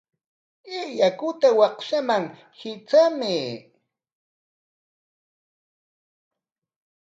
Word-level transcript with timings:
Kay 0.69 0.89
yakuta 0.99 1.47
washaman 1.59 2.23
hitramuy. 2.59 3.45